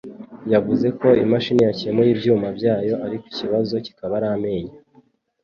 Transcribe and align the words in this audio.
yavuze 0.53 0.87
ko 0.99 1.07
imashini 1.23 1.61
yakemuye 1.67 2.09
ibyuma 2.13 2.47
byayo 2.57 2.95
ariko 3.05 3.25
ibibazo 3.35 3.73
bikaba 3.85 4.13
ari 4.19 4.27
amenyo 4.35 4.75